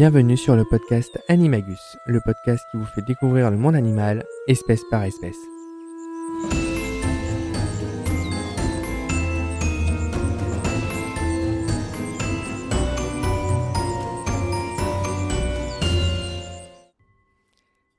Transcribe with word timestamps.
Bienvenue 0.00 0.38
sur 0.38 0.56
le 0.56 0.64
podcast 0.64 1.20
Animagus, 1.28 1.98
le 2.06 2.22
podcast 2.24 2.64
qui 2.70 2.78
vous 2.78 2.86
fait 2.86 3.02
découvrir 3.02 3.50
le 3.50 3.58
monde 3.58 3.76
animal, 3.76 4.24
espèce 4.48 4.80
par 4.90 5.04
espèce. 5.04 5.36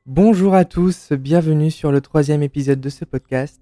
Bonjour 0.08 0.56
à 0.56 0.66
tous, 0.66 1.12
bienvenue 1.12 1.70
sur 1.70 1.92
le 1.92 2.02
troisième 2.02 2.42
épisode 2.42 2.82
de 2.82 2.90
ce 2.90 3.06
podcast. 3.06 3.62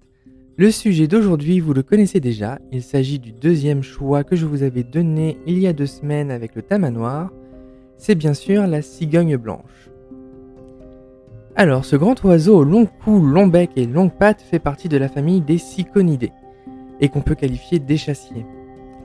Le 0.56 0.70
sujet 0.70 1.08
d'aujourd'hui, 1.08 1.60
vous 1.60 1.74
le 1.74 1.82
connaissez 1.82 2.20
déjà, 2.20 2.58
il 2.72 2.82
s'agit 2.82 3.18
du 3.18 3.32
deuxième 3.32 3.82
choix 3.82 4.24
que 4.24 4.34
je 4.34 4.46
vous 4.46 4.62
avais 4.62 4.82
donné 4.82 5.36
il 5.46 5.58
y 5.58 5.66
a 5.66 5.74
deux 5.74 5.84
semaines 5.84 6.30
avec 6.30 6.54
le 6.54 6.62
tamanoir 6.62 7.30
c'est 8.00 8.14
bien 8.14 8.32
sûr 8.32 8.66
la 8.66 8.80
cigogne 8.80 9.36
blanche. 9.36 9.90
Alors, 11.54 11.84
ce 11.84 11.96
grand 11.96 12.24
oiseau 12.24 12.56
au 12.56 12.64
long 12.64 12.86
cou, 12.86 13.20
long 13.20 13.46
bec 13.46 13.72
et 13.76 13.84
longue 13.84 14.12
pattes 14.12 14.40
fait 14.40 14.58
partie 14.58 14.88
de 14.88 14.96
la 14.96 15.08
famille 15.08 15.42
des 15.42 15.58
ciconidés, 15.58 16.32
et 17.00 17.10
qu'on 17.10 17.20
peut 17.20 17.34
qualifier 17.34 17.78
d'échassier. 17.78 18.46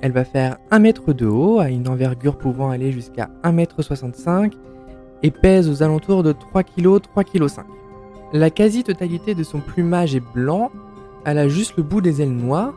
Elle 0.02 0.14
va 0.14 0.24
faire 0.24 0.58
1 0.72 0.80
mètre 0.80 1.12
de 1.12 1.26
haut, 1.26 1.60
à 1.60 1.70
une 1.70 1.90
envergure 1.90 2.38
pouvant 2.38 2.70
aller 2.70 2.94
jusqu'à 2.94 3.30
1 3.44 3.52
mètre 3.52 3.82
65, 3.82 4.54
et 5.24 5.32
pèse 5.32 5.70
aux 5.70 5.84
alentours 5.84 6.24
de 6.24 6.32
3 6.32 6.64
kg, 6.64 7.02
3 7.02 7.24
kg 7.26 7.48
5. 7.50 7.66
La 8.32 8.50
quasi-totalité 8.50 9.36
de 9.36 9.44
son 9.44 9.60
plumage 9.60 10.16
est 10.16 10.24
blanc, 10.34 10.72
elle 11.26 11.38
a 11.38 11.50
juste 11.50 11.76
le 11.76 11.84
bout 11.84 12.00
des 12.00 12.22
ailes 12.22 12.32
noires, 12.32 12.74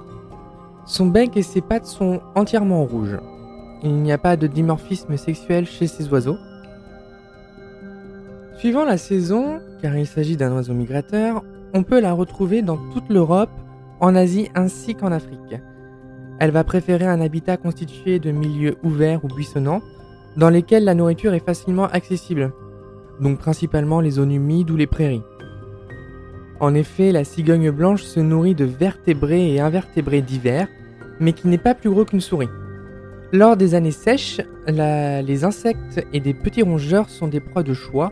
son 0.84 1.06
bec 1.06 1.36
et 1.36 1.42
ses 1.42 1.60
pattes 1.60 1.86
sont 1.86 2.20
entièrement 2.34 2.84
rouges. 2.84 3.18
Il 3.82 3.94
n'y 3.94 4.12
a 4.12 4.18
pas 4.18 4.36
de 4.36 4.46
dimorphisme 4.46 5.16
sexuel 5.16 5.66
chez 5.66 5.86
ces 5.86 6.08
oiseaux. 6.08 6.38
Suivant 8.58 8.84
la 8.84 8.98
saison, 8.98 9.60
car 9.80 9.96
il 9.96 10.06
s'agit 10.06 10.36
d'un 10.36 10.52
oiseau 10.52 10.74
migrateur, 10.74 11.44
on 11.74 11.84
peut 11.84 12.00
la 12.00 12.12
retrouver 12.12 12.62
dans 12.62 12.78
toute 12.92 13.08
l'Europe, 13.08 13.50
en 14.00 14.16
Asie 14.16 14.48
ainsi 14.54 14.96
qu'en 14.96 15.12
Afrique. 15.12 15.60
Elle 16.40 16.50
va 16.50 16.64
préférer 16.64 17.06
un 17.06 17.20
habitat 17.20 17.56
constitué 17.56 18.18
de 18.18 18.32
milieux 18.32 18.76
ouverts 18.82 19.24
ou 19.24 19.28
buissonnants, 19.28 19.82
dans 20.36 20.50
lesquels 20.50 20.84
la 20.84 20.94
nourriture 20.94 21.34
est 21.34 21.44
facilement 21.44 21.86
accessible, 21.86 22.52
donc 23.20 23.38
principalement 23.38 24.00
les 24.00 24.12
zones 24.12 24.32
humides 24.32 24.70
ou 24.70 24.76
les 24.76 24.86
prairies. 24.86 25.22
En 26.60 26.74
effet, 26.74 27.12
la 27.12 27.22
cigogne 27.22 27.70
blanche 27.70 28.02
se 28.02 28.18
nourrit 28.18 28.56
de 28.56 28.64
vertébrés 28.64 29.52
et 29.52 29.60
invertébrés 29.60 30.22
divers, 30.22 30.66
mais 31.20 31.32
qui 31.32 31.46
n'est 31.46 31.58
pas 31.58 31.74
plus 31.74 31.90
gros 31.90 32.04
qu'une 32.04 32.20
souris. 32.20 32.48
Lors 33.30 33.58
des 33.58 33.74
années 33.74 33.90
sèches, 33.90 34.40
les 34.66 35.44
insectes 35.44 36.06
et 36.14 36.20
des 36.20 36.32
petits 36.32 36.62
rongeurs 36.62 37.10
sont 37.10 37.28
des 37.28 37.40
proies 37.40 37.62
de 37.62 37.74
choix, 37.74 38.10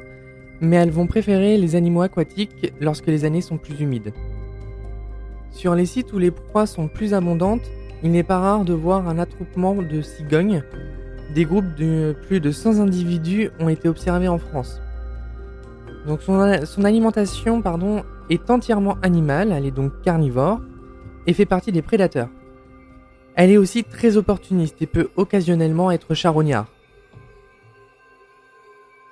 mais 0.61 0.77
elles 0.77 0.91
vont 0.91 1.07
préférer 1.07 1.57
les 1.57 1.75
animaux 1.75 2.03
aquatiques 2.03 2.75
lorsque 2.83 3.07
les 3.07 3.25
années 3.25 3.41
sont 3.41 3.57
plus 3.57 3.81
humides. 3.81 4.13
Sur 5.53 5.75
les 5.75 5.87
sites 5.87 6.13
où 6.13 6.19
les 6.19 6.31
proies 6.31 6.67
sont 6.67 6.89
plus 6.89 7.15
abondantes, 7.15 7.63
il 8.03 8.11
n'est 8.11 8.25
pas 8.25 8.39
rare 8.39 8.65
de 8.67 8.75
voir 8.75 9.09
un 9.09 9.19
attroupement 9.19 9.75
de 9.75 10.03
cigognes. 10.03 10.63
Des 11.35 11.47
groupes 11.47 11.75
de 11.79 12.15
plus 12.27 12.41
de 12.41 12.51
100 12.51 12.81
individus 12.81 13.49
ont 13.59 13.71
été 13.71 13.89
observés 13.89 14.29
en 14.29 14.37
France. 14.37 14.83
Donc 16.07 16.21
son, 16.21 16.67
son 16.67 16.85
alimentation 16.85 17.63
pardon, 17.63 18.03
est 18.29 18.51
entièrement 18.51 18.99
animale, 19.03 19.51
elle 19.51 19.65
est 19.65 19.71
donc 19.71 19.93
carnivore, 20.03 20.61
et 21.27 21.33
fait 21.33 21.47
partie 21.47 21.73
des 21.73 21.83
prédateurs. 21.83 22.29
Elle 23.37 23.51
est 23.51 23.59
aussi 23.59 23.85
très 23.85 24.17
opportuniste 24.17 24.81
et 24.81 24.87
peut 24.87 25.11
occasionnellement 25.17 25.91
être 25.91 26.15
charognard. 26.15 26.73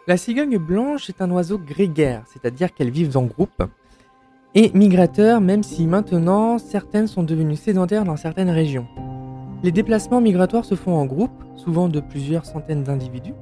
La 0.06 0.16
cigogne 0.16 0.56
blanche 0.56 1.10
est 1.10 1.20
un 1.20 1.30
oiseau 1.30 1.58
grégaire, 1.58 2.24
c'est-à-dire 2.32 2.72
qu'elles 2.72 2.90
vivent 2.90 3.18
en 3.18 3.24
groupe, 3.24 3.62
et 4.54 4.70
migrateur 4.72 5.42
même 5.42 5.62
si 5.62 5.86
maintenant 5.86 6.58
certaines 6.58 7.06
sont 7.06 7.22
devenues 7.22 7.56
sédentaires 7.56 8.04
dans 8.04 8.16
certaines 8.16 8.50
régions. 8.50 8.86
Les 9.62 9.72
déplacements 9.72 10.22
migratoires 10.22 10.64
se 10.64 10.74
font 10.74 10.94
en 10.94 11.04
groupe, 11.04 11.44
souvent 11.56 11.88
de 11.88 12.00
plusieurs 12.00 12.46
centaines 12.46 12.82
d'individus, 12.82 13.34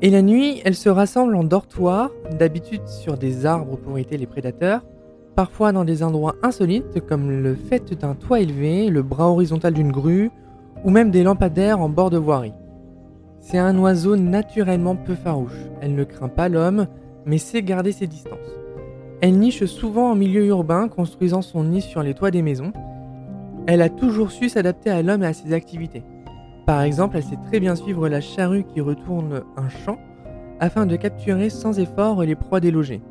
et 0.00 0.10
la 0.10 0.22
nuit, 0.22 0.60
elles 0.64 0.74
se 0.74 0.88
rassemblent 0.88 1.36
en 1.36 1.44
dortoir, 1.44 2.10
d'habitude 2.38 2.88
sur 2.88 3.16
des 3.16 3.46
arbres 3.46 3.76
pour 3.76 3.96
éviter 3.96 4.18
les 4.18 4.26
prédateurs, 4.26 4.82
parfois 5.34 5.72
dans 5.72 5.84
des 5.84 6.02
endroits 6.02 6.36
insolites 6.42 7.00
comme 7.06 7.30
le 7.42 7.54
fait 7.54 7.94
d'un 7.98 8.14
toit 8.14 8.40
élevé, 8.40 8.88
le 8.88 9.02
bras 9.02 9.28
horizontal 9.28 9.74
d'une 9.74 9.92
grue, 9.92 10.30
ou 10.84 10.90
même 10.90 11.10
des 11.10 11.22
lampadaires 11.22 11.80
en 11.80 11.88
bord 11.88 12.10
de 12.10 12.18
voirie. 12.18 12.54
C'est 13.40 13.58
un 13.58 13.76
oiseau 13.78 14.16
naturellement 14.16 14.96
peu 14.96 15.14
farouche. 15.14 15.58
Elle 15.80 15.94
ne 15.94 16.04
craint 16.04 16.28
pas 16.28 16.48
l'homme, 16.48 16.86
mais 17.26 17.38
sait 17.38 17.62
garder 17.62 17.92
ses 17.92 18.06
distances. 18.06 18.38
Elle 19.20 19.38
niche 19.38 19.64
souvent 19.66 20.10
en 20.10 20.14
milieu 20.14 20.46
urbain, 20.46 20.88
construisant 20.88 21.42
son 21.42 21.64
nid 21.64 21.80
sur 21.80 22.02
les 22.02 22.14
toits 22.14 22.30
des 22.30 22.42
maisons. 22.42 22.72
Elle 23.66 23.82
a 23.82 23.88
toujours 23.88 24.30
su 24.32 24.48
s'adapter 24.48 24.90
à 24.90 25.02
l'homme 25.02 25.22
et 25.22 25.26
à 25.26 25.32
ses 25.32 25.52
activités. 25.52 26.02
Par 26.66 26.82
exemple, 26.82 27.16
elle 27.16 27.24
sait 27.24 27.38
très 27.46 27.60
bien 27.60 27.74
suivre 27.74 28.08
la 28.08 28.20
charrue 28.20 28.64
qui 28.64 28.80
retourne 28.80 29.42
un 29.56 29.68
champ 29.68 29.98
afin 30.60 30.86
de 30.86 30.96
capturer 30.96 31.50
sans 31.50 31.78
effort 31.78 32.22
les 32.22 32.36
proies 32.36 32.60
délogées. 32.60 33.02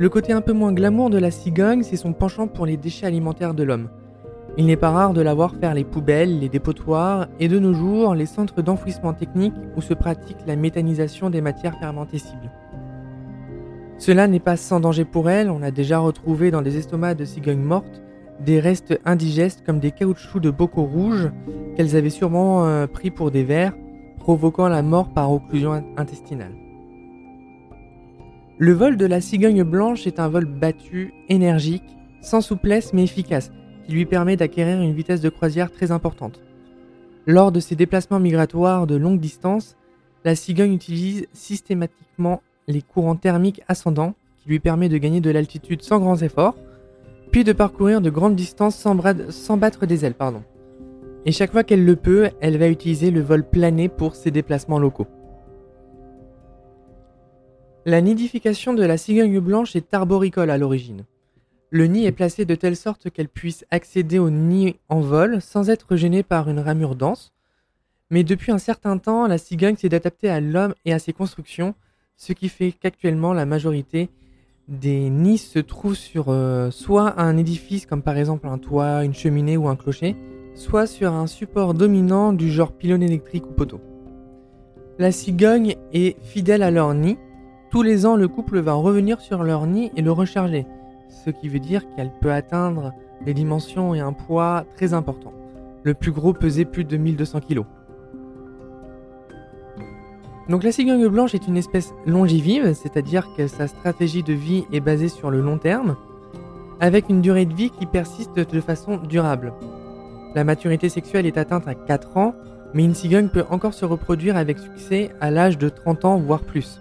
Le 0.00 0.08
côté 0.08 0.32
un 0.32 0.40
peu 0.40 0.54
moins 0.54 0.72
glamour 0.72 1.10
de 1.10 1.18
la 1.18 1.30
cigogne, 1.30 1.82
c'est 1.82 1.98
son 1.98 2.14
penchant 2.14 2.46
pour 2.46 2.64
les 2.64 2.78
déchets 2.78 3.04
alimentaires 3.04 3.52
de 3.52 3.64
l'homme. 3.64 3.90
Il 4.56 4.64
n'est 4.64 4.78
pas 4.78 4.88
rare 4.88 5.12
de 5.12 5.20
la 5.20 5.34
voir 5.34 5.54
faire 5.56 5.74
les 5.74 5.84
poubelles, 5.84 6.38
les 6.38 6.48
dépotoirs 6.48 7.28
et 7.38 7.48
de 7.48 7.58
nos 7.58 7.74
jours 7.74 8.14
les 8.14 8.24
centres 8.24 8.62
d'enfouissement 8.62 9.12
technique 9.12 9.52
où 9.76 9.82
se 9.82 9.92
pratique 9.92 10.38
la 10.46 10.56
méthanisation 10.56 11.28
des 11.28 11.42
matières 11.42 11.78
fermentescibles. 11.78 12.50
Cela 13.98 14.26
n'est 14.26 14.40
pas 14.40 14.56
sans 14.56 14.80
danger 14.80 15.04
pour 15.04 15.28
elle, 15.28 15.50
on 15.50 15.60
a 15.60 15.70
déjà 15.70 15.98
retrouvé 15.98 16.50
dans 16.50 16.62
des 16.62 16.78
estomacs 16.78 17.18
de 17.18 17.26
cigognes 17.26 17.60
mortes 17.60 18.00
des 18.42 18.58
restes 18.58 18.98
indigestes 19.04 19.62
comme 19.66 19.80
des 19.80 19.90
caoutchoucs 19.90 20.40
de 20.40 20.50
bocaux 20.50 20.84
rouges 20.84 21.30
qu'elles 21.76 21.94
avaient 21.94 22.08
sûrement 22.08 22.64
euh, 22.64 22.86
pris 22.86 23.10
pour 23.10 23.30
des 23.30 23.44
vers, 23.44 23.74
provoquant 24.18 24.68
la 24.68 24.80
mort 24.80 25.12
par 25.12 25.30
occlusion 25.30 25.84
intestinale. 25.98 26.69
Le 28.62 28.74
vol 28.74 28.98
de 28.98 29.06
la 29.06 29.22
cigogne 29.22 29.62
blanche 29.62 30.06
est 30.06 30.20
un 30.20 30.28
vol 30.28 30.44
battu, 30.44 31.14
énergique, 31.30 31.96
sans 32.20 32.42
souplesse 32.42 32.92
mais 32.92 33.04
efficace, 33.04 33.50
qui 33.86 33.92
lui 33.92 34.04
permet 34.04 34.36
d'acquérir 34.36 34.82
une 34.82 34.92
vitesse 34.92 35.22
de 35.22 35.30
croisière 35.30 35.72
très 35.72 35.92
importante. 35.92 36.42
Lors 37.26 37.52
de 37.52 37.60
ses 37.60 37.74
déplacements 37.74 38.20
migratoires 38.20 38.86
de 38.86 38.96
longue 38.96 39.18
distance, 39.18 39.78
la 40.26 40.34
cigogne 40.34 40.74
utilise 40.74 41.26
systématiquement 41.32 42.42
les 42.68 42.82
courants 42.82 43.16
thermiques 43.16 43.62
ascendants, 43.66 44.14
qui 44.36 44.50
lui 44.50 44.60
permet 44.60 44.90
de 44.90 44.98
gagner 44.98 45.22
de 45.22 45.30
l'altitude 45.30 45.80
sans 45.80 45.98
grands 45.98 46.18
efforts, 46.18 46.54
puis 47.32 47.44
de 47.44 47.54
parcourir 47.54 48.02
de 48.02 48.10
grandes 48.10 48.36
distances 48.36 48.76
sans, 48.76 49.56
battre 49.56 49.86
des 49.86 50.04
ailes. 50.04 50.16
Et 51.24 51.32
chaque 51.32 51.52
fois 51.52 51.64
qu'elle 51.64 51.86
le 51.86 51.96
peut, 51.96 52.28
elle 52.42 52.58
va 52.58 52.68
utiliser 52.68 53.10
le 53.10 53.22
vol 53.22 53.42
plané 53.42 53.88
pour 53.88 54.16
ses 54.16 54.30
déplacements 54.30 54.78
locaux. 54.78 55.06
La 57.90 58.00
nidification 58.00 58.72
de 58.72 58.84
la 58.84 58.96
cigogne 58.96 59.40
blanche 59.40 59.74
est 59.74 59.92
arboricole 59.92 60.50
à 60.50 60.58
l'origine. 60.58 61.06
Le 61.70 61.88
nid 61.88 62.06
est 62.06 62.12
placé 62.12 62.44
de 62.44 62.54
telle 62.54 62.76
sorte 62.76 63.10
qu'elle 63.10 63.28
puisse 63.28 63.64
accéder 63.72 64.20
au 64.20 64.30
nid 64.30 64.76
en 64.88 65.00
vol 65.00 65.42
sans 65.42 65.70
être 65.70 65.96
gênée 65.96 66.22
par 66.22 66.48
une 66.48 66.60
ramure 66.60 66.94
dense. 66.94 67.32
Mais 68.08 68.22
depuis 68.22 68.52
un 68.52 68.58
certain 68.58 68.96
temps, 68.98 69.26
la 69.26 69.38
cigogne 69.38 69.74
s'est 69.74 69.92
adaptée 69.92 70.28
à 70.28 70.38
l'homme 70.38 70.72
et 70.84 70.92
à 70.92 71.00
ses 71.00 71.12
constructions, 71.12 71.74
ce 72.16 72.32
qui 72.32 72.48
fait 72.48 72.70
qu'actuellement 72.70 73.32
la 73.32 73.44
majorité 73.44 74.08
des 74.68 75.10
nids 75.10 75.38
se 75.38 75.58
trouvent 75.58 75.96
sur 75.96 76.26
euh, 76.28 76.70
soit 76.70 77.20
un 77.20 77.36
édifice 77.36 77.86
comme 77.86 78.02
par 78.02 78.16
exemple 78.16 78.46
un 78.46 78.58
toit, 78.58 79.02
une 79.02 79.14
cheminée 79.14 79.56
ou 79.56 79.66
un 79.66 79.74
clocher, 79.74 80.14
soit 80.54 80.86
sur 80.86 81.12
un 81.12 81.26
support 81.26 81.74
dominant 81.74 82.32
du 82.32 82.52
genre 82.52 82.70
pylône 82.70 83.02
électrique 83.02 83.46
ou 83.50 83.52
poteau. 83.52 83.80
La 85.00 85.10
cigogne 85.10 85.74
est 85.92 86.22
fidèle 86.22 86.62
à 86.62 86.70
leur 86.70 86.94
nid 86.94 87.18
tous 87.70 87.82
les 87.82 88.04
ans, 88.04 88.16
le 88.16 88.26
couple 88.26 88.58
va 88.58 88.72
revenir 88.72 89.20
sur 89.20 89.44
leur 89.44 89.66
nid 89.66 89.92
et 89.96 90.02
le 90.02 90.10
recharger, 90.10 90.66
ce 91.08 91.30
qui 91.30 91.48
veut 91.48 91.60
dire 91.60 91.82
qu'elle 91.94 92.10
peut 92.20 92.32
atteindre 92.32 92.92
des 93.24 93.32
dimensions 93.32 93.94
et 93.94 94.00
un 94.00 94.12
poids 94.12 94.64
très 94.76 94.92
importants. 94.92 95.32
Le 95.84 95.94
plus 95.94 96.10
gros 96.10 96.32
pesait 96.32 96.64
plus 96.64 96.84
de 96.84 96.96
1200 96.96 97.40
kg. 97.40 97.62
Donc 100.48 100.64
la 100.64 100.72
cigogne 100.72 101.06
blanche 101.06 101.34
est 101.36 101.46
une 101.46 101.56
espèce 101.56 101.94
longivive, 102.06 102.74
c'est-à-dire 102.74 103.28
que 103.36 103.46
sa 103.46 103.68
stratégie 103.68 104.24
de 104.24 104.32
vie 104.32 104.64
est 104.72 104.80
basée 104.80 105.08
sur 105.08 105.30
le 105.30 105.40
long 105.40 105.58
terme, 105.58 105.96
avec 106.80 107.08
une 107.08 107.20
durée 107.20 107.46
de 107.46 107.54
vie 107.54 107.70
qui 107.70 107.86
persiste 107.86 108.36
de 108.36 108.60
façon 108.60 108.96
durable. 108.96 109.52
La 110.34 110.42
maturité 110.42 110.88
sexuelle 110.88 111.26
est 111.26 111.38
atteinte 111.38 111.68
à 111.68 111.76
4 111.76 112.16
ans, 112.16 112.34
mais 112.74 112.84
une 112.84 112.94
cigogne 112.94 113.28
peut 113.28 113.44
encore 113.48 113.74
se 113.74 113.84
reproduire 113.84 114.36
avec 114.36 114.58
succès 114.58 115.10
à 115.20 115.30
l'âge 115.30 115.56
de 115.56 115.68
30 115.68 116.04
ans 116.04 116.18
voire 116.18 116.42
plus. 116.42 116.80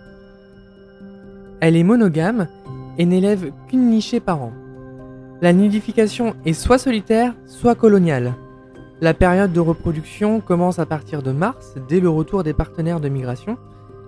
Elle 1.62 1.76
est 1.76 1.84
monogame 1.84 2.48
et 2.98 3.06
n'élève 3.06 3.52
qu'une 3.68 3.90
nichée 3.90 4.20
par 4.20 4.42
an. 4.42 4.54
La 5.42 5.54
nidification 5.54 6.36
est 6.46 6.54
soit 6.54 6.78
solitaire, 6.78 7.34
soit 7.46 7.76
coloniale. 7.76 8.34
La 9.02 9.14
période 9.14 9.54
de 9.54 9.60
reproduction 9.60 10.42
commence 10.42 10.80
à 10.80 10.86
partir 10.86 11.22
de 11.22 11.32
mars, 11.32 11.76
dès 11.88 12.00
le 12.00 12.10
retour 12.10 12.44
des 12.44 12.54
partenaires 12.54 13.00
de 13.00 13.10
migration, 13.10 13.58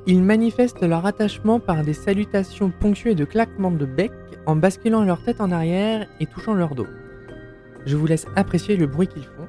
Ils 0.07 0.23
manifestent 0.23 0.81
leur 0.81 1.05
attachement 1.05 1.59
par 1.59 1.83
des 1.83 1.93
salutations 1.93 2.71
ponctuées 2.71 3.13
de 3.13 3.23
claquements 3.23 3.69
de 3.69 3.85
bec 3.85 4.11
en 4.47 4.55
basculant 4.55 5.03
leur 5.03 5.23
tête 5.23 5.39
en 5.41 5.51
arrière 5.51 6.07
et 6.19 6.25
touchant 6.25 6.55
leur 6.55 6.73
dos. 6.73 6.87
Je 7.85 7.95
vous 7.95 8.07
laisse 8.07 8.25
apprécier 8.35 8.77
le 8.77 8.87
bruit 8.87 9.07
qu'ils 9.07 9.23
font. 9.23 9.47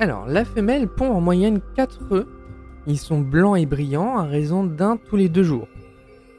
Alors, 0.00 0.24
la 0.26 0.46
femelle 0.46 0.88
pond 0.88 1.12
en 1.12 1.20
moyenne 1.20 1.60
4 1.76 2.12
œufs. 2.12 2.26
Ils 2.86 2.96
sont 2.96 3.20
blancs 3.20 3.58
et 3.58 3.66
brillants 3.66 4.16
à 4.16 4.22
raison 4.22 4.64
d'un 4.64 4.96
tous 4.96 5.16
les 5.16 5.28
deux 5.28 5.42
jours. 5.42 5.68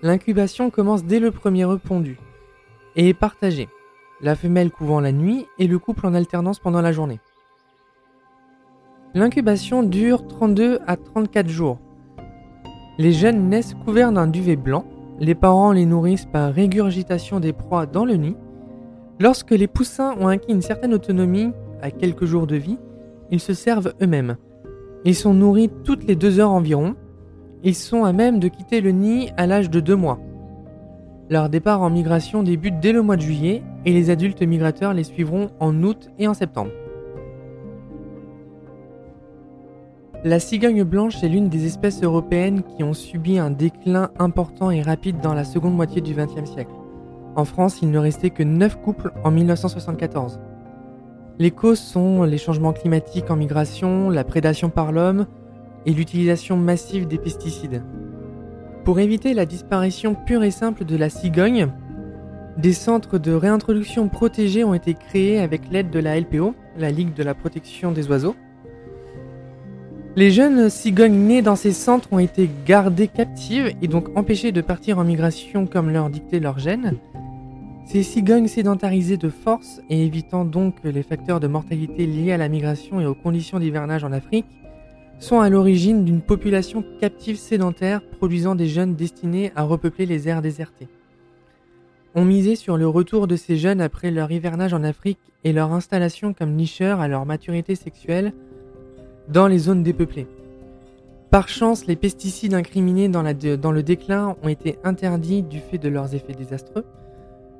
L'incubation 0.01 0.71
commence 0.71 1.05
dès 1.05 1.19
le 1.19 1.29
premier 1.29 1.65
œuf 1.65 1.79
pondu 1.79 2.17
et 2.95 3.09
est 3.09 3.13
partagée. 3.13 3.69
La 4.19 4.35
femelle 4.35 4.71
couvant 4.71 4.99
la 4.99 5.11
nuit 5.11 5.45
et 5.59 5.67
le 5.67 5.77
couple 5.77 6.07
en 6.07 6.15
alternance 6.15 6.57
pendant 6.57 6.81
la 6.81 6.91
journée. 6.91 7.19
L'incubation 9.13 9.83
dure 9.83 10.27
32 10.27 10.79
à 10.87 10.97
34 10.97 11.47
jours. 11.47 11.77
Les 12.97 13.13
jeunes 13.13 13.47
naissent 13.47 13.75
couverts 13.85 14.11
d'un 14.11 14.25
duvet 14.25 14.55
blanc. 14.55 14.85
Les 15.19 15.35
parents 15.35 15.71
les 15.71 15.85
nourrissent 15.85 16.25
par 16.25 16.51
régurgitation 16.51 17.39
des 17.39 17.53
proies 17.53 17.85
dans 17.85 18.05
le 18.05 18.15
nid. 18.15 18.35
Lorsque 19.19 19.51
les 19.51 19.67
poussins 19.67 20.15
ont 20.19 20.29
acquis 20.29 20.51
une 20.51 20.63
certaine 20.63 20.95
autonomie 20.95 21.51
à 21.83 21.91
quelques 21.91 22.25
jours 22.25 22.47
de 22.47 22.55
vie, 22.55 22.79
ils 23.31 23.39
se 23.39 23.53
servent 23.53 23.93
eux-mêmes. 24.01 24.37
Ils 25.05 25.15
sont 25.15 25.33
nourris 25.33 25.69
toutes 25.83 26.03
les 26.03 26.15
deux 26.15 26.39
heures 26.39 26.51
environ. 26.51 26.95
Ils 27.63 27.75
sont 27.75 28.03
à 28.03 28.13
même 28.13 28.39
de 28.39 28.47
quitter 28.47 28.81
le 28.81 28.91
nid 28.91 29.31
à 29.37 29.47
l'âge 29.47 29.69
de 29.69 29.79
deux 29.79 29.95
mois. 29.95 30.19
Leur 31.29 31.49
départ 31.49 31.81
en 31.81 31.89
migration 31.89 32.43
débute 32.43 32.79
dès 32.79 32.91
le 32.91 33.01
mois 33.01 33.15
de 33.15 33.21
juillet 33.21 33.63
et 33.85 33.93
les 33.93 34.09
adultes 34.09 34.41
migrateurs 34.41 34.93
les 34.93 35.03
suivront 35.03 35.49
en 35.59 35.81
août 35.81 36.09
et 36.19 36.27
en 36.27 36.33
septembre. 36.33 36.71
La 40.23 40.39
cigogne 40.39 40.83
blanche 40.83 41.23
est 41.23 41.29
l'une 41.29 41.49
des 41.49 41.65
espèces 41.65 42.03
européennes 42.03 42.61
qui 42.61 42.83
ont 42.83 42.93
subi 42.93 43.39
un 43.39 43.49
déclin 43.49 44.11
important 44.19 44.69
et 44.69 44.81
rapide 44.81 45.19
dans 45.19 45.33
la 45.33 45.43
seconde 45.43 45.75
moitié 45.75 45.99
du 46.01 46.13
XXe 46.13 46.51
siècle. 46.51 46.73
En 47.35 47.45
France, 47.45 47.79
il 47.81 47.89
ne 47.89 47.97
restait 47.97 48.29
que 48.29 48.43
9 48.43 48.81
couples 48.81 49.11
en 49.23 49.31
1974. 49.31 50.39
Les 51.39 51.51
causes 51.51 51.79
sont 51.79 52.23
les 52.23 52.37
changements 52.37 52.73
climatiques 52.73 53.31
en 53.31 53.35
migration, 53.35 54.09
la 54.09 54.23
prédation 54.23 54.69
par 54.69 54.91
l'homme 54.91 55.25
et 55.85 55.93
l'utilisation 55.93 56.57
massive 56.57 57.07
des 57.07 57.17
pesticides. 57.17 57.83
Pour 58.85 58.99
éviter 58.99 59.33
la 59.33 59.45
disparition 59.45 60.15
pure 60.15 60.43
et 60.43 60.51
simple 60.51 60.85
de 60.85 60.95
la 60.95 61.09
cigogne, 61.09 61.69
des 62.57 62.73
centres 62.73 63.17
de 63.17 63.31
réintroduction 63.31 64.09
protégés 64.09 64.63
ont 64.63 64.73
été 64.73 64.93
créés 64.93 65.39
avec 65.39 65.71
l'aide 65.71 65.89
de 65.89 65.99
la 65.99 66.19
LPO, 66.19 66.53
la 66.77 66.91
Ligue 66.91 67.13
de 67.13 67.23
la 67.23 67.33
protection 67.33 67.91
des 67.91 68.07
oiseaux. 68.09 68.35
Les 70.15 70.29
jeunes 70.29 70.69
cigognes 70.69 71.15
nées 71.15 71.41
dans 71.41 71.55
ces 71.55 71.71
centres 71.71 72.09
ont 72.11 72.19
été 72.19 72.49
gardées 72.65 73.07
captives 73.07 73.73
et 73.81 73.87
donc 73.87 74.09
empêchées 74.17 74.51
de 74.51 74.61
partir 74.61 74.99
en 74.99 75.05
migration 75.05 75.65
comme 75.65 75.89
leur 75.89 76.09
dictait 76.09 76.41
leur 76.41 76.59
gène, 76.59 76.97
ces 77.85 78.03
cigognes 78.03 78.47
sédentarisées 78.47 79.17
de 79.17 79.29
force 79.29 79.81
et 79.89 80.05
évitant 80.05 80.45
donc 80.45 80.75
les 80.83 81.03
facteurs 81.03 81.39
de 81.39 81.47
mortalité 81.47 82.05
liés 82.05 82.31
à 82.31 82.37
la 82.37 82.47
migration 82.47 83.01
et 83.01 83.05
aux 83.05 83.15
conditions 83.15 83.59
d'hivernage 83.59 84.03
en 84.03 84.11
Afrique, 84.11 84.45
sont 85.19 85.39
à 85.39 85.49
l'origine 85.49 86.03
d'une 86.03 86.21
population 86.21 86.83
captive 86.99 87.37
sédentaire 87.37 88.01
produisant 88.01 88.55
des 88.55 88.67
jeunes 88.67 88.95
destinés 88.95 89.51
à 89.55 89.63
repeupler 89.63 90.05
les 90.05 90.27
aires 90.27 90.41
désertées. 90.41 90.87
On 92.15 92.25
misait 92.25 92.55
sur 92.55 92.75
le 92.75 92.87
retour 92.87 93.27
de 93.27 93.35
ces 93.35 93.55
jeunes 93.55 93.81
après 93.81 94.11
leur 94.11 94.31
hivernage 94.31 94.73
en 94.73 94.83
Afrique 94.83 95.19
et 95.43 95.53
leur 95.53 95.71
installation 95.71 96.33
comme 96.33 96.55
nicheurs 96.55 96.99
à 96.99 97.07
leur 97.07 97.25
maturité 97.25 97.75
sexuelle 97.75 98.33
dans 99.29 99.47
les 99.47 99.59
zones 99.59 99.83
dépeuplées. 99.83 100.27
Par 101.29 101.47
chance, 101.47 101.85
les 101.85 101.95
pesticides 101.95 102.53
incriminés 102.53 103.07
dans, 103.07 103.23
dans 103.23 103.71
le 103.71 103.83
déclin 103.83 104.35
ont 104.43 104.49
été 104.49 104.77
interdits 104.83 105.43
du 105.43 105.59
fait 105.59 105.77
de 105.77 105.87
leurs 105.87 106.13
effets 106.13 106.33
désastreux, 106.33 106.83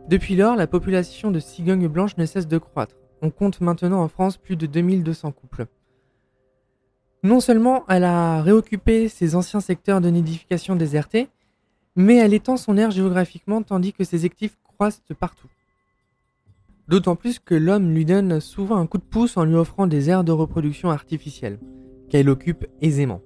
depuis 0.09 0.35
lors, 0.35 0.55
la 0.55 0.67
population 0.67 1.31
de 1.31 1.39
cigognes 1.39 1.87
blanches 1.87 2.17
ne 2.17 2.25
cesse 2.25 2.47
de 2.47 2.57
croître. 2.57 2.95
On 3.21 3.29
compte 3.29 3.61
maintenant 3.61 4.01
en 4.01 4.07
France 4.07 4.37
plus 4.37 4.55
de 4.55 4.65
2200 4.65 5.31
couples. 5.31 5.67
Non 7.23 7.39
seulement 7.39 7.83
elle 7.87 8.03
a 8.03 8.41
réoccupé 8.41 9.07
ses 9.07 9.35
anciens 9.35 9.59
secteurs 9.59 10.01
de 10.01 10.09
nidification 10.09 10.75
désertés, 10.75 11.29
mais 11.95 12.15
elle 12.15 12.33
étend 12.33 12.57
son 12.57 12.77
aire 12.77 12.91
géographiquement 12.91 13.61
tandis 13.61 13.93
que 13.93 14.03
ses 14.03 14.25
actifs 14.25 14.57
croissent 14.63 15.03
partout. 15.19 15.49
D'autant 16.87 17.15
plus 17.15 17.39
que 17.39 17.53
l'homme 17.53 17.93
lui 17.93 18.05
donne 18.05 18.39
souvent 18.39 18.77
un 18.77 18.87
coup 18.87 18.97
de 18.97 19.03
pouce 19.03 19.37
en 19.37 19.43
lui 19.43 19.55
offrant 19.55 19.87
des 19.87 20.09
aires 20.09 20.23
de 20.23 20.31
reproduction 20.31 20.89
artificielles, 20.89 21.59
qu'elle 22.09 22.29
occupe 22.29 22.65
aisément. 22.81 23.21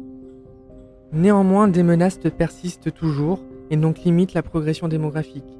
Néanmoins, 1.13 1.67
des 1.67 1.81
menaces 1.81 2.19
persistent 2.37 2.93
toujours 2.93 3.39
et 3.69 3.77
donc 3.77 4.03
limitent 4.03 4.33
la 4.33 4.43
progression 4.43 4.87
démographique. 4.87 5.57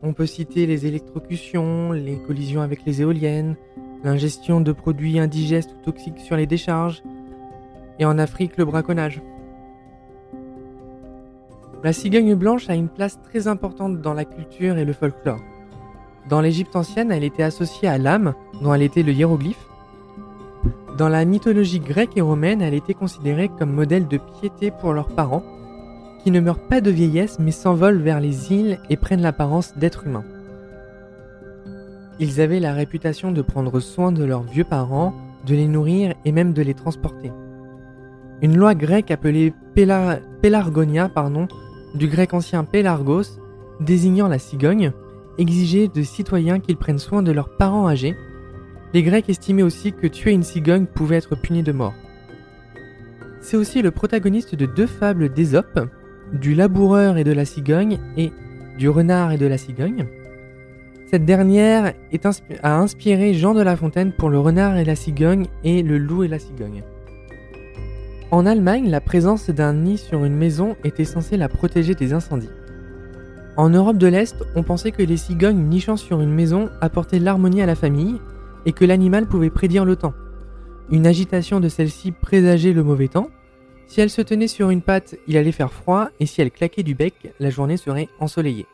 On 0.00 0.12
peut 0.12 0.26
citer 0.26 0.66
les 0.66 0.86
électrocutions, 0.86 1.90
les 1.90 2.18
collisions 2.18 2.60
avec 2.60 2.84
les 2.84 3.02
éoliennes, 3.02 3.56
l'ingestion 4.04 4.60
de 4.60 4.70
produits 4.70 5.18
indigestes 5.18 5.74
ou 5.76 5.84
toxiques 5.84 6.20
sur 6.20 6.36
les 6.36 6.46
décharges, 6.46 7.02
et 7.98 8.04
en 8.04 8.16
Afrique 8.16 8.56
le 8.56 8.64
braconnage. 8.64 9.20
La 11.82 11.92
cigogne 11.92 12.36
blanche 12.36 12.70
a 12.70 12.76
une 12.76 12.88
place 12.88 13.20
très 13.22 13.48
importante 13.48 14.00
dans 14.00 14.14
la 14.14 14.24
culture 14.24 14.78
et 14.78 14.84
le 14.84 14.92
folklore. 14.92 15.40
Dans 16.28 16.40
l'Égypte 16.40 16.76
ancienne, 16.76 17.10
elle 17.10 17.24
était 17.24 17.42
associée 17.42 17.88
à 17.88 17.98
l'âme, 17.98 18.34
dont 18.62 18.72
elle 18.72 18.82
était 18.82 19.02
le 19.02 19.12
hiéroglyphe. 19.12 19.66
Dans 20.96 21.08
la 21.08 21.24
mythologie 21.24 21.80
grecque 21.80 22.16
et 22.16 22.20
romaine, 22.20 22.62
elle 22.62 22.74
était 22.74 22.94
considérée 22.94 23.48
comme 23.48 23.72
modèle 23.72 24.06
de 24.06 24.18
piété 24.18 24.70
pour 24.70 24.92
leurs 24.92 25.08
parents, 25.08 25.42
ne 26.30 26.40
meurent 26.40 26.66
pas 26.68 26.80
de 26.80 26.90
vieillesse 26.90 27.38
mais 27.38 27.50
s'envolent 27.50 28.02
vers 28.02 28.20
les 28.20 28.52
îles 28.52 28.78
et 28.90 28.96
prennent 28.96 29.22
l'apparence 29.22 29.76
d'êtres 29.76 30.06
humains. 30.06 30.24
Ils 32.20 32.40
avaient 32.40 32.60
la 32.60 32.72
réputation 32.72 33.30
de 33.30 33.42
prendre 33.42 33.78
soin 33.80 34.10
de 34.10 34.24
leurs 34.24 34.42
vieux 34.42 34.64
parents, 34.64 35.14
de 35.46 35.54
les 35.54 35.68
nourrir 35.68 36.14
et 36.24 36.32
même 36.32 36.52
de 36.52 36.62
les 36.62 36.74
transporter. 36.74 37.30
Une 38.42 38.56
loi 38.56 38.74
grecque 38.74 39.10
appelée 39.10 39.52
Pélargonia, 39.74 41.08
pardon, 41.08 41.48
du 41.94 42.08
grec 42.08 42.34
ancien 42.34 42.64
Pélargos, 42.64 43.38
désignant 43.80 44.28
la 44.28 44.38
cigogne, 44.38 44.92
exigeait 45.38 45.88
de 45.88 46.02
citoyens 46.02 46.60
qu'ils 46.60 46.76
prennent 46.76 46.98
soin 46.98 47.22
de 47.22 47.32
leurs 47.32 47.56
parents 47.56 47.88
âgés. 47.88 48.16
Les 48.92 49.02
Grecs 49.02 49.28
estimaient 49.28 49.62
aussi 49.62 49.92
que 49.92 50.06
tuer 50.06 50.32
une 50.32 50.42
cigogne 50.42 50.86
pouvait 50.86 51.16
être 51.16 51.36
puni 51.36 51.62
de 51.62 51.72
mort. 51.72 51.94
C'est 53.40 53.56
aussi 53.56 53.82
le 53.82 53.90
protagoniste 53.90 54.54
de 54.54 54.66
deux 54.66 54.86
fables 54.86 55.32
d'Ésope, 55.32 55.88
du 56.32 56.54
laboureur 56.54 57.16
et 57.16 57.24
de 57.24 57.32
la 57.32 57.44
cigogne 57.44 57.98
et 58.16 58.32
du 58.78 58.88
renard 58.88 59.32
et 59.32 59.38
de 59.38 59.46
la 59.46 59.58
cigogne. 59.58 60.06
Cette 61.10 61.24
dernière 61.24 61.94
a 62.62 62.78
inspiré 62.78 63.32
Jean 63.32 63.54
de 63.54 63.62
La 63.62 63.76
Fontaine 63.76 64.12
pour 64.12 64.28
le 64.28 64.38
renard 64.38 64.76
et 64.76 64.84
la 64.84 64.94
cigogne 64.94 65.46
et 65.64 65.82
le 65.82 65.96
loup 65.96 66.24
et 66.24 66.28
la 66.28 66.38
cigogne. 66.38 66.82
En 68.30 68.44
Allemagne, 68.44 68.90
la 68.90 69.00
présence 69.00 69.48
d'un 69.48 69.72
nid 69.72 69.96
sur 69.96 70.22
une 70.24 70.36
maison 70.36 70.76
était 70.84 71.06
censée 71.06 71.38
la 71.38 71.48
protéger 71.48 71.94
des 71.94 72.12
incendies. 72.12 72.50
En 73.56 73.70
Europe 73.70 73.96
de 73.96 74.06
l'Est, 74.06 74.36
on 74.54 74.62
pensait 74.62 74.92
que 74.92 75.02
les 75.02 75.16
cigognes 75.16 75.64
nichant 75.64 75.96
sur 75.96 76.20
une 76.20 76.34
maison 76.34 76.68
apportaient 76.82 77.18
l'harmonie 77.18 77.62
à 77.62 77.66
la 77.66 77.74
famille 77.74 78.20
et 78.66 78.72
que 78.72 78.84
l'animal 78.84 79.26
pouvait 79.26 79.48
prédire 79.48 79.86
le 79.86 79.96
temps. 79.96 80.12
Une 80.90 81.06
agitation 81.06 81.58
de 81.58 81.68
celle-ci 81.68 82.12
présageait 82.12 82.74
le 82.74 82.84
mauvais 82.84 83.08
temps, 83.08 83.30
si 83.88 84.02
elle 84.02 84.10
se 84.10 84.22
tenait 84.22 84.46
sur 84.46 84.70
une 84.70 84.82
patte, 84.82 85.16
il 85.26 85.36
allait 85.36 85.50
faire 85.50 85.72
froid, 85.72 86.10
et 86.20 86.26
si 86.26 86.40
elle 86.42 86.50
claquait 86.50 86.82
du 86.82 86.94
bec, 86.94 87.32
la 87.40 87.50
journée 87.50 87.78
serait 87.78 88.08
ensoleillée. 88.20 88.66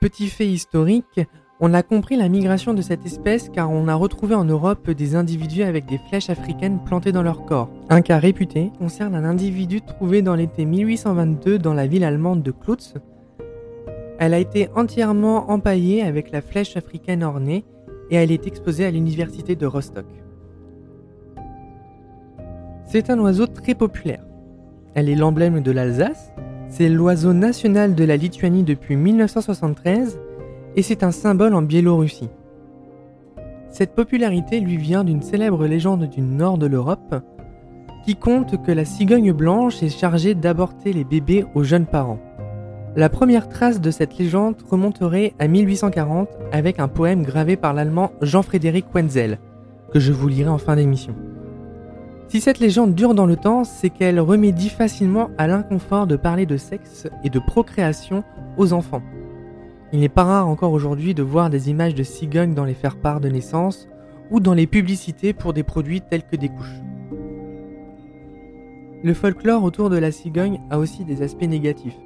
Petit 0.00 0.28
fait 0.28 0.46
historique, 0.46 1.20
on 1.60 1.72
a 1.72 1.82
compris 1.82 2.16
la 2.16 2.28
migration 2.28 2.74
de 2.74 2.82
cette 2.82 3.06
espèce 3.06 3.48
car 3.48 3.70
on 3.70 3.86
a 3.86 3.94
retrouvé 3.94 4.34
en 4.34 4.44
Europe 4.44 4.90
des 4.90 5.14
individus 5.14 5.62
avec 5.62 5.86
des 5.86 5.98
flèches 6.08 6.28
africaines 6.28 6.82
plantées 6.84 7.12
dans 7.12 7.22
leur 7.22 7.44
corps. 7.44 7.70
Un 7.90 8.02
cas 8.02 8.18
réputé 8.18 8.70
concerne 8.78 9.14
un 9.14 9.24
individu 9.24 9.80
trouvé 9.80 10.20
dans 10.20 10.34
l'été 10.34 10.64
1822 10.64 11.58
dans 11.58 11.72
la 11.72 11.86
ville 11.86 12.04
allemande 12.04 12.42
de 12.42 12.50
Klutz. 12.50 12.94
Elle 14.18 14.34
a 14.34 14.38
été 14.38 14.68
entièrement 14.74 15.50
empaillée 15.50 16.02
avec 16.02 16.32
la 16.32 16.42
flèche 16.42 16.76
africaine 16.76 17.22
ornée 17.22 17.64
et 18.10 18.16
elle 18.16 18.30
est 18.30 18.46
exposée 18.46 18.84
à 18.84 18.90
l'université 18.90 19.54
de 19.54 19.66
Rostock. 19.66 20.06
C'est 22.94 23.10
un 23.10 23.18
oiseau 23.18 23.48
très 23.48 23.74
populaire. 23.74 24.22
Elle 24.94 25.08
est 25.08 25.16
l'emblème 25.16 25.62
de 25.62 25.72
l'Alsace, 25.72 26.32
c'est 26.68 26.88
l'oiseau 26.88 27.32
national 27.32 27.96
de 27.96 28.04
la 28.04 28.16
Lituanie 28.16 28.62
depuis 28.62 28.94
1973 28.94 30.20
et 30.76 30.82
c'est 30.82 31.02
un 31.02 31.10
symbole 31.10 31.54
en 31.54 31.62
Biélorussie. 31.62 32.28
Cette 33.68 33.96
popularité 33.96 34.60
lui 34.60 34.76
vient 34.76 35.02
d'une 35.02 35.22
célèbre 35.22 35.66
légende 35.66 36.08
du 36.08 36.20
nord 36.20 36.56
de 36.56 36.66
l'Europe 36.66 37.16
qui 38.04 38.14
compte 38.14 38.62
que 38.62 38.70
la 38.70 38.84
cigogne 38.84 39.32
blanche 39.32 39.82
est 39.82 39.88
chargée 39.88 40.36
d'aborter 40.36 40.92
les 40.92 41.02
bébés 41.02 41.44
aux 41.56 41.64
jeunes 41.64 41.86
parents. 41.86 42.20
La 42.94 43.08
première 43.08 43.48
trace 43.48 43.80
de 43.80 43.90
cette 43.90 44.16
légende 44.18 44.62
remonterait 44.70 45.34
à 45.40 45.48
1840 45.48 46.28
avec 46.52 46.78
un 46.78 46.86
poème 46.86 47.24
gravé 47.24 47.56
par 47.56 47.74
l'allemand 47.74 48.12
Jean-Frédéric 48.22 48.86
Wenzel, 48.94 49.40
que 49.92 49.98
je 49.98 50.12
vous 50.12 50.28
lirai 50.28 50.48
en 50.48 50.58
fin 50.58 50.76
d'émission. 50.76 51.16
Si 52.28 52.40
cette 52.40 52.58
légende 52.58 52.94
dure 52.94 53.14
dans 53.14 53.26
le 53.26 53.36
temps, 53.36 53.64
c'est 53.64 53.90
qu'elle 53.90 54.18
remédie 54.18 54.70
facilement 54.70 55.30
à 55.38 55.46
l'inconfort 55.46 56.06
de 56.06 56.16
parler 56.16 56.46
de 56.46 56.56
sexe 56.56 57.06
et 57.22 57.30
de 57.30 57.38
procréation 57.38 58.24
aux 58.56 58.72
enfants. 58.72 59.02
Il 59.92 60.00
n'est 60.00 60.08
pas 60.08 60.24
rare 60.24 60.48
encore 60.48 60.72
aujourd'hui 60.72 61.14
de 61.14 61.22
voir 61.22 61.50
des 61.50 61.70
images 61.70 61.94
de 61.94 62.02
cigognes 62.02 62.54
dans 62.54 62.64
les 62.64 62.74
faire-part 62.74 63.20
de 63.20 63.28
naissance 63.28 63.88
ou 64.30 64.40
dans 64.40 64.54
les 64.54 64.66
publicités 64.66 65.32
pour 65.32 65.52
des 65.52 65.62
produits 65.62 66.00
tels 66.00 66.24
que 66.24 66.36
des 66.36 66.48
couches. 66.48 66.80
Le 69.04 69.14
folklore 69.14 69.62
autour 69.62 69.90
de 69.90 69.98
la 69.98 70.10
cigogne 70.10 70.60
a 70.70 70.78
aussi 70.78 71.04
des 71.04 71.22
aspects 71.22 71.42
négatifs. 71.42 71.98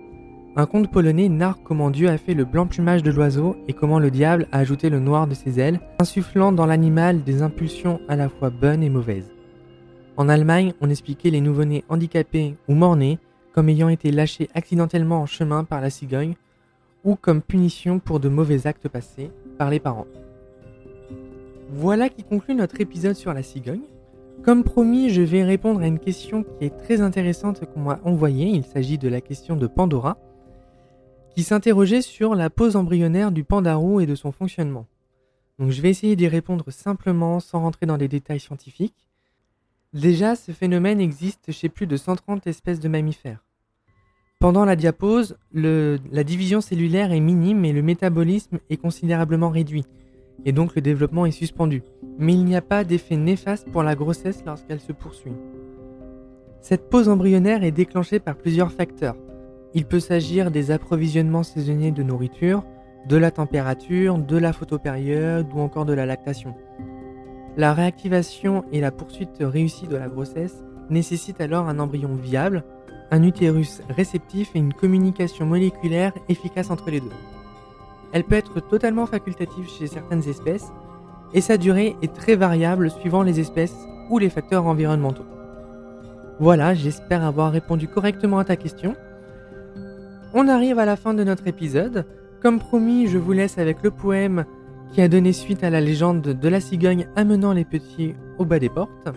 Un 0.57 0.67
conte 0.67 0.91
polonais 0.91 1.29
narre 1.29 1.63
comment 1.63 1.91
Dieu 1.91 2.09
a 2.09 2.19
fait 2.19 2.35
le 2.35 2.45
blanc 2.45 2.67
plumage 2.67 3.05
de 3.05 3.13
l'oiseau 3.13 3.55
et 3.69 3.73
comment 3.73 4.01
le 4.01 4.11
diable 4.11 4.49
a 4.51 4.59
ajouté 4.59 4.91
le 4.91 4.99
noir 4.99 5.29
de 5.29 5.35
ses 5.35 5.61
ailes, 5.61 5.81
insufflant 6.01 6.51
dans 6.51 6.67
l'animal 6.67 7.23
des 7.23 7.43
impulsions 7.43 8.01
à 8.09 8.17
la 8.17 8.29
fois 8.29 8.51
bonnes 8.51 8.83
et 8.83 8.91
mauvaises. 8.91 9.38
En 10.19 10.29
Allemagne, 10.29 10.75
on 10.81 10.91
expliquait 10.91 11.31
les 11.31 11.41
nouveau-nés 11.41 11.85
handicapés 11.89 12.57
ou 12.67 12.75
morts-nés 12.75 13.21
comme 13.53 13.69
ayant 13.69 13.89
été 13.89 14.11
lâchés 14.11 14.51
accidentellement 14.53 15.21
en 15.21 15.27
chemin 15.27 15.63
par 15.63 15.81
la 15.81 15.91
cigogne 15.91 16.35
ou 17.05 17.15
comme 17.15 17.41
punition 17.41 18.01
pour 18.01 18.19
de 18.19 18.29
mauvais 18.29 18.67
actes 18.67 18.89
passés 18.89 19.31
par 19.59 19.71
les 19.71 19.79
parents. 19.79 20.09
Voilà 21.71 22.09
qui 22.09 22.25
conclut 22.25 22.57
notre 22.57 22.81
épisode 22.81 23.15
sur 23.15 23.33
la 23.33 23.45
cigogne. 23.45 23.83
Comme 24.43 24.65
promis, 24.65 25.11
je 25.11 25.23
vais 25.23 25.45
répondre 25.45 25.83
à 25.83 25.87
une 25.87 26.01
question 26.01 26.43
qui 26.43 26.65
est 26.65 26.77
très 26.77 27.01
intéressante 27.01 27.65
qu'on 27.73 27.81
m'a 27.83 28.01
envoyée. 28.03 28.49
Il 28.49 28.65
s'agit 28.65 28.99
de 28.99 29.09
la 29.09 29.21
question 29.21 29.55
de 29.55 29.69
Pandora, 29.69 30.19
qui 31.31 31.45
s'interrogeait 31.45 32.03
sur 32.03 32.35
la 32.35 32.51
pose 32.51 32.75
embryonnaire 32.75 33.31
du 33.31 33.45
pandarou 33.45 34.01
et 34.01 34.07
de 34.07 34.17
son 34.17 34.33
fonctionnement. 34.33 34.87
Donc 35.61 35.71
je 35.71 35.81
vais 35.81 35.91
essayer 35.91 36.17
d'y 36.17 36.27
répondre 36.27 36.73
simplement 36.73 37.39
sans 37.39 37.61
rentrer 37.61 37.87
dans 37.87 37.99
des 37.99 38.09
détails 38.09 38.41
scientifiques. 38.41 39.08
Déjà, 39.99 40.37
ce 40.37 40.52
phénomène 40.52 41.00
existe 41.00 41.50
chez 41.50 41.69
plus 41.69 41.88
de 41.88 41.97
130 41.97 42.47
espèces 42.47 42.78
de 42.78 42.88
mammifères. 42.88 43.45
Pendant 44.38 44.64
la 44.64 44.76
diapose, 44.76 45.37
la 45.52 46.23
division 46.23 46.61
cellulaire 46.61 47.11
est 47.11 47.19
minime 47.19 47.64
et 47.64 47.73
le 47.73 47.83
métabolisme 47.83 48.61
est 48.71 48.76
considérablement 48.76 49.49
réduit, 49.49 49.87
et 50.45 50.52
donc 50.52 50.76
le 50.76 50.83
développement 50.83 51.26
est 51.26 51.33
suspendu. 51.33 51.83
Mais 52.17 52.35
il 52.35 52.45
n'y 52.45 52.55
a 52.55 52.62
pas 52.62 52.85
d'effet 52.85 53.17
néfaste 53.17 53.69
pour 53.73 53.83
la 53.83 53.97
grossesse 53.97 54.45
lorsqu'elle 54.47 54.78
se 54.78 54.93
poursuit. 54.93 55.33
Cette 56.61 56.88
pause 56.90 57.09
embryonnaire 57.09 57.64
est 57.64 57.73
déclenchée 57.73 58.21
par 58.21 58.37
plusieurs 58.37 58.71
facteurs. 58.71 59.17
Il 59.75 59.85
peut 59.85 59.99
s'agir 59.99 60.52
des 60.52 60.71
approvisionnements 60.71 61.43
saisonniers 61.43 61.90
de 61.90 62.05
nourriture, 62.05 62.62
de 63.09 63.17
la 63.17 63.33
température, 63.33 64.17
de 64.17 64.37
la 64.37 64.52
photopériode 64.52 65.49
ou 65.52 65.59
encore 65.59 65.87
de 65.87 65.93
la 65.93 66.07
lactation. 66.07 66.55
La 67.59 67.75
réactivation 67.75 68.65
et 68.71 68.81
la 68.81 68.93
poursuite 68.93 69.38
réussie 69.41 69.88
de 69.88 69.97
la 69.97 70.07
grossesse 70.07 70.62
nécessitent 70.91 71.41
alors 71.41 71.69
un 71.69 71.81
embryon 71.81 72.15
viable, 72.15 72.62
un 73.11 73.25
utérus 73.25 73.83
réceptif 73.88 74.50
et 74.55 74.61
une 74.61 74.73
communication 74.73 75.45
moléculaire 75.45 76.12
efficace 76.29 76.71
entre 76.71 76.88
les 76.88 77.00
deux. 77.00 77.11
Elle 78.12 78.23
peut 78.23 78.37
être 78.37 78.61
totalement 78.61 79.07
facultative 79.07 79.69
chez 79.69 79.88
certaines 79.88 80.29
espèces 80.29 80.69
et 81.35 81.41
sa 81.41 81.57
durée 81.57 81.97
est 82.00 82.15
très 82.15 82.37
variable 82.37 82.93
suivant 82.93 83.25
les 83.25 83.41
espèces 83.41 83.88
ou 84.09 84.19
les 84.19 84.31
facteurs 84.31 84.67
environnementaux. 84.67 85.27
Voilà, 86.38 86.75
j'espère 86.75 87.25
avoir 87.25 87.50
répondu 87.50 87.88
correctement 87.88 88.38
à 88.38 88.45
ta 88.45 88.55
question. 88.55 88.95
On 90.33 90.47
arrive 90.47 90.79
à 90.79 90.85
la 90.85 90.95
fin 90.95 91.12
de 91.12 91.25
notre 91.25 91.49
épisode. 91.49 92.07
Comme 92.41 92.61
promis, 92.61 93.09
je 93.09 93.19
vous 93.19 93.33
laisse 93.33 93.59
avec 93.59 93.83
le 93.83 93.91
poème 93.91 94.45
qui 94.92 95.02
a 95.02 95.09
donné 95.09 95.33
suite 95.33 95.64
à 95.64 95.71
la 95.71 95.80
légende 95.80 96.23
de 96.23 96.49
la 96.49 96.61
cigogne 96.61 97.09
amenant 97.16 97.52
les 97.52 97.64
petits 97.64 98.14
au 98.38 98.45
bas 98.45 98.59
des 98.59 98.68
portes. 98.68 99.09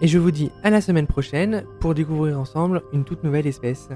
Et 0.00 0.08
je 0.08 0.18
vous 0.18 0.30
dis 0.30 0.50
à 0.62 0.70
la 0.70 0.80
semaine 0.80 1.06
prochaine 1.06 1.64
pour 1.80 1.94
découvrir 1.94 2.38
ensemble 2.38 2.82
une 2.92 3.04
toute 3.04 3.22
nouvelle 3.22 3.46
espèce. 3.46 3.88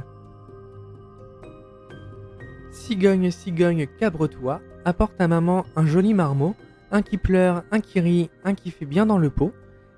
Cigogne, 2.71 3.31
cigogne, 3.31 3.87
cabre-toi, 3.99 4.61
apporte 4.85 5.21
à 5.21 5.29
maman 5.29 5.65
un 5.77 5.87
joli 5.87 6.15
marmot, 6.15 6.55
un 6.91 7.03
qui 7.03 7.19
pleure, 7.19 7.65
un 7.71 7.81
qui 7.81 8.01
rit, 8.01 8.31
un 8.45 8.55
qui 8.55 8.71
fait 8.71 8.87
bien 8.87 9.07
dans 9.07 9.19
le 9.19 9.31
pot. 9.31 9.53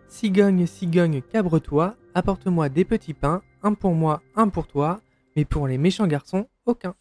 Cigogne, 0.08 0.66
cigogne, 0.66 1.22
cabre-toi, 1.22 1.94
apporte-moi 2.14 2.68
des 2.68 2.84
petits 2.84 3.14
pains, 3.14 3.42
un 3.62 3.74
pour 3.74 3.94
moi, 3.94 4.22
un 4.34 4.48
pour 4.48 4.66
toi, 4.66 5.00
mais 5.36 5.44
pour 5.44 5.68
les 5.68 5.78
méchants 5.78 6.06
garçons, 6.06 6.48
aucun. 6.66 6.94